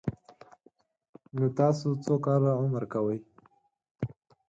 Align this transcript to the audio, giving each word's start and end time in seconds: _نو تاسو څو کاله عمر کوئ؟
_نو 1.35 1.45
تاسو 1.59 1.87
څو 2.03 2.13
کاله 2.25 2.51
عمر 2.61 2.83
کوئ؟ 2.93 3.19